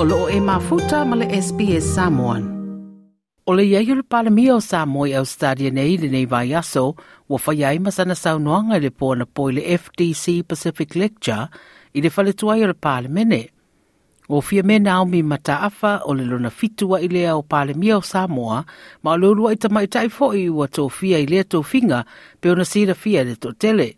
[0.00, 2.42] o loo e mafuta ma le SPS Samoan.
[3.50, 6.94] O le iai o le palamia o Samoa i Australia nei le nei vai aso,
[7.26, 11.48] wa whai ai masana saunoanga i le pōna po i le FDC Pacific Lecture
[11.94, 13.42] i le whale tuai o le palamene.
[14.28, 18.62] O fia me Naomi Mataafa o le lona fitua i lea o palamia o Samoa,
[19.02, 22.04] ma o le urua i tamaitai fo i ua tō fia i lea tō finga
[22.40, 23.97] pe ona sira fia le tō tele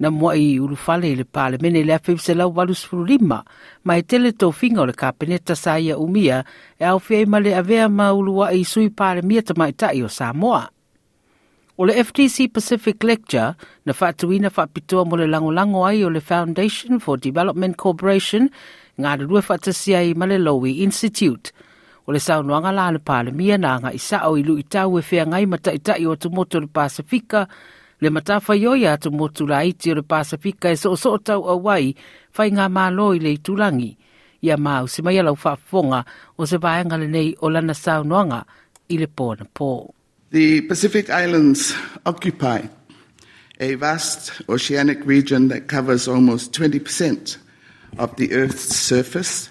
[0.00, 3.04] na mua i uru fale i le pale mene le afim se lau walus furu
[3.04, 3.44] lima,
[3.84, 6.40] ma e tele tō finga o le kapeneta sa ia umia
[6.80, 9.72] e au fia ima le avea ma ulu wa i sui pale mia ta mai
[9.76, 10.70] tai o Samoa.
[11.76, 17.00] O le FDC Pacific Lecture na whaatuina whaapitoa mo le lango ai o le Foundation
[17.00, 18.48] for Development Cooperation
[19.00, 21.52] ngā le rua whaatasia i Male Lowy Institute.
[22.06, 25.04] O le saunoanga la le pale mia na ngā isa o ilu i tau e
[25.04, 27.46] whea ngai mata i tai o tumoto le Pasifika
[28.00, 31.44] le matafa yo ya to motu la iti o le Pasifika e so so tau
[31.48, 31.94] a wai
[32.34, 33.96] ngā mālo i le tulangi
[34.42, 36.04] ia mau se mai alau whaafonga
[36.38, 38.44] o se vaenga le nei o lana sau noanga
[38.88, 39.92] i le pōna pō.
[40.30, 41.74] The Pacific Islands
[42.06, 42.68] occupy
[43.60, 47.36] a vast oceanic region that covers almost 20%
[47.98, 49.50] of the Earth's surface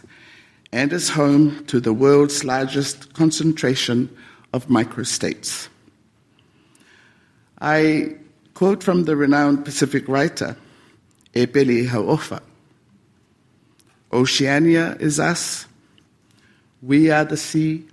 [0.71, 4.09] and is home to the world's largest concentration
[4.53, 5.67] of microstates.
[7.61, 8.15] I
[8.59, 10.57] Quote from the renowned Pacific writer,
[11.33, 12.41] Epeli Hauofa
[14.11, 15.65] Oceania is us,
[16.81, 17.85] we are the sea,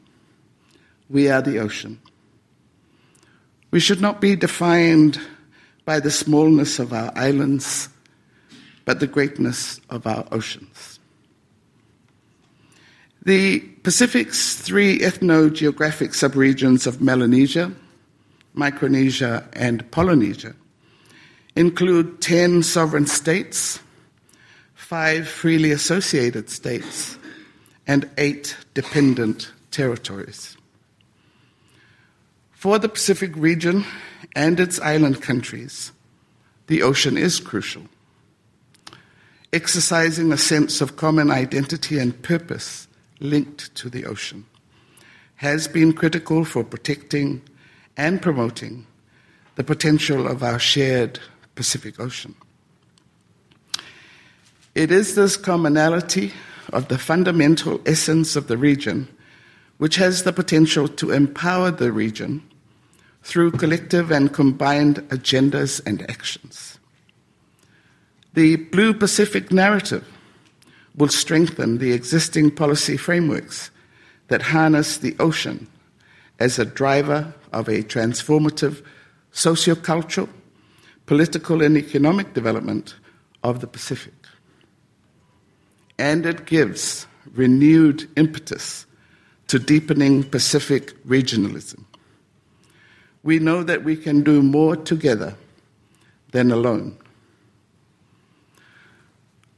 [1.09, 2.01] we are the ocean.
[3.71, 5.21] We should not be defined
[5.85, 7.89] by the smallness of our islands,
[8.85, 10.99] but the greatness of our oceans.
[13.25, 17.71] The Pacific's three ethno geographic subregions of Melanesia,
[18.57, 20.55] Micronesia, and Polynesia
[21.55, 23.81] include 10 sovereign states,
[24.75, 27.19] five freely associated states,
[27.87, 30.57] and eight dependent territories.
[32.51, 33.85] For the Pacific region
[34.35, 35.93] and its island countries,
[36.67, 37.83] the ocean is crucial.
[39.53, 42.89] Exercising a sense of common identity and purpose
[43.21, 44.47] linked to the ocean
[45.37, 47.43] has been critical for protecting
[47.97, 48.87] and promoting
[49.57, 51.19] the potential of our shared
[51.55, 52.35] Pacific Ocean.
[54.75, 56.33] It is this commonality
[56.73, 59.09] of the fundamental essence of the region
[59.79, 62.43] which has the potential to empower the region
[63.23, 66.79] through collective and combined agendas and actions.
[68.35, 70.07] The Blue Pacific narrative
[70.95, 73.71] will strengthen the existing policy frameworks
[74.29, 75.69] that harness the ocean
[76.39, 78.85] as a driver of a transformative
[79.33, 80.29] sociocultural,
[81.07, 82.95] political, and economic development
[83.43, 84.15] of the Pacific.
[85.99, 88.87] And it gives renewed impetus
[89.49, 91.85] to deepening Pacific regionalism.
[93.23, 95.35] We know that we can do more together
[96.33, 96.97] than alone.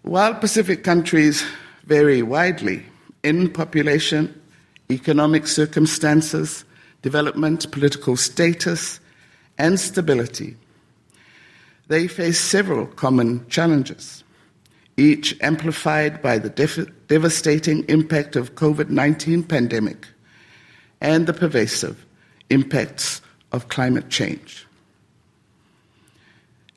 [0.02, 1.44] While Pacific countries
[1.84, 2.84] vary widely
[3.22, 4.40] in population,
[4.90, 6.64] economic circumstances,
[7.02, 9.00] development, political status,
[9.56, 10.56] and stability,
[11.88, 14.22] they face several common challenges,
[14.96, 20.06] each amplified by the def- devastating impact of COVID-19 pandemic
[21.00, 22.04] and the pervasive
[22.50, 23.22] impacts
[23.52, 24.66] of climate change.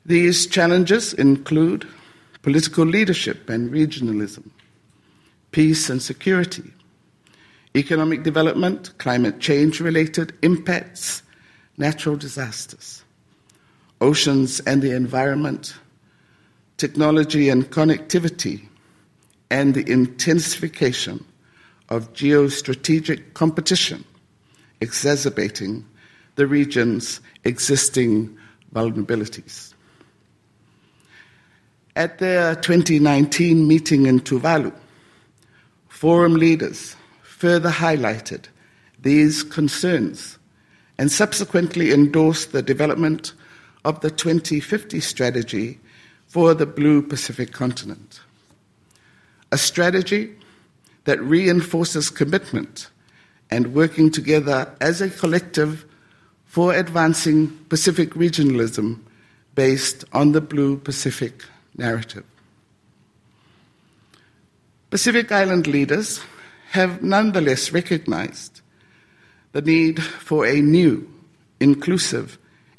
[0.06, 1.86] These challenges include
[2.42, 4.48] political leadership and regionalism,
[5.52, 6.72] peace and security,
[7.74, 11.22] economic development, climate change related impacts,
[11.78, 13.04] natural disasters,
[14.00, 15.74] oceans and the environment,
[16.76, 18.68] technology and connectivity,
[19.50, 21.24] and the intensification
[21.88, 24.04] of geostrategic competition,
[24.80, 25.84] exacerbating
[26.36, 28.36] the region's existing
[28.74, 29.74] vulnerabilities.
[31.94, 34.72] At their 2019 meeting in Tuvalu,
[35.88, 36.96] forum leaders
[37.42, 38.44] further highlighted
[39.00, 40.38] these concerns
[40.96, 43.32] and subsequently endorsed the development
[43.84, 45.80] of the 2050 strategy
[46.28, 48.20] for the Blue Pacific continent.
[49.50, 50.32] A strategy
[51.02, 52.90] that reinforces commitment
[53.50, 55.84] and working together as a collective
[56.44, 59.00] for advancing Pacific regionalism
[59.56, 61.44] based on the Blue Pacific
[61.76, 62.22] narrative.
[64.90, 66.20] Pacific Island leaders
[66.72, 68.62] have nonetheless recognized
[69.52, 71.06] the need for a new,
[71.60, 72.38] inclusive,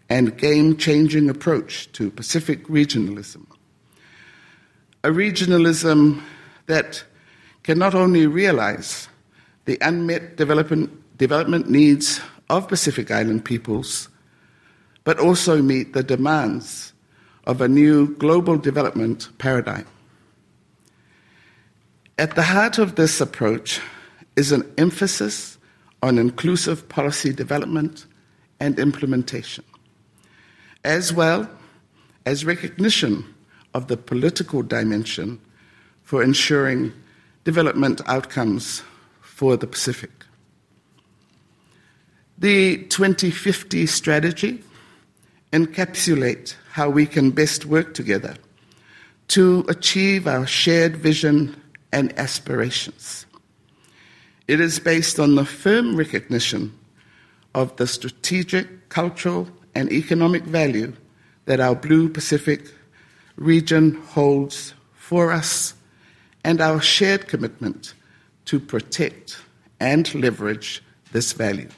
[0.09, 3.45] and game changing approach to Pacific regionalism.
[5.03, 6.23] A regionalism
[6.65, 7.03] that
[7.61, 9.07] can not only realize
[9.65, 10.89] the unmet development,
[11.19, 12.19] development needs
[12.49, 14.09] of Pacific Island peoples,
[15.03, 16.93] but also meet the demands
[17.45, 19.85] of a new global development paradigm.
[22.23, 23.81] At the heart of this approach
[24.37, 25.57] is an emphasis
[26.01, 28.05] on inclusive policy development
[28.61, 29.65] and implementation,
[30.85, 31.49] as well
[32.25, 33.25] as recognition
[33.73, 35.41] of the political dimension
[36.03, 36.93] for ensuring
[37.43, 38.83] development outcomes
[39.19, 40.11] for the Pacific.
[42.37, 44.63] The 2050 strategy
[45.51, 48.37] encapsulates how we can best work together
[49.27, 51.59] to achieve our shared vision
[51.93, 53.25] and aspirations.
[54.47, 56.77] It is based on the firm recognition
[57.55, 60.93] of the strategic, cultural, and economic value
[61.45, 62.73] that our Blue Pacific
[63.37, 65.75] region holds for us
[66.43, 67.93] and our shared commitment
[68.45, 69.37] to protect
[69.79, 71.69] and leverage this value.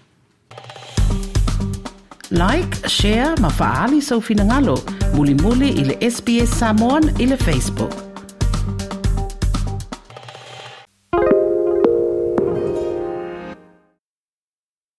[2.31, 4.77] Like, share, mafaali so ufinangalo,
[5.13, 8.14] muli muli ile SBS Samoan ile Facebook.